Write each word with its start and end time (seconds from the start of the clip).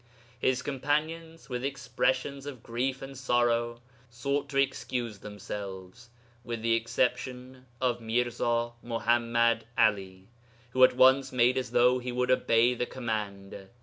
His 0.39 0.63
companions, 0.63 1.47
with 1.47 1.63
expressions 1.63 2.47
of 2.47 2.63
grief 2.63 3.03
and 3.03 3.15
sorrow, 3.15 3.81
sought 4.09 4.49
to 4.49 4.57
excuse 4.57 5.19
themselves 5.19 6.09
with 6.43 6.63
the 6.63 6.73
exception 6.73 7.67
of 7.79 8.01
Mirza 8.01 8.71
Muḥammad 8.83 9.61
'Ali, 9.77 10.27
who 10.71 10.83
at 10.83 10.95
once 10.95 11.31
made 11.31 11.55
as 11.55 11.69
though 11.69 11.99
he 11.99 12.11
would 12.11 12.31
obey 12.31 12.73
the 12.73 12.87
command. 12.87 13.69